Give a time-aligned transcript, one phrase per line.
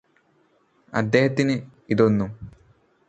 [0.93, 1.55] അദ്ദേഹത്തിന്
[1.89, 2.31] ഇതൊന്നും